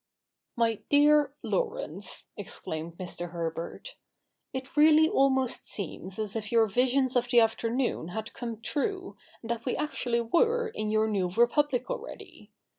'My 0.55 0.81
dear 0.89 1.35
Laurence,' 1.43 2.29
exclaimed 2.35 2.97
Mr. 2.97 3.29
Herbert, 3.29 3.97
'it 4.51 4.75
really 4.75 5.07
almost 5.07 5.67
seems 5.67 6.17
as 6.17 6.35
if 6.35 6.51
your 6.51 6.65
visions 6.65 7.15
of 7.15 7.27
the 7.27 7.39
afternoon 7.39 8.07
had 8.07 8.33
come 8.33 8.59
true, 8.61 9.15
and 9.43 9.51
that 9.51 9.63
we 9.63 9.75
actually 9.77 10.21
were 10.21 10.69
in 10.69 10.89
your 10.89 11.07
new 11.07 11.27
Re 11.29 11.45
public 11.45 11.91
already. 11.91 12.51